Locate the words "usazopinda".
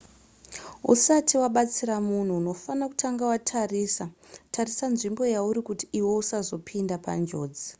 6.21-6.95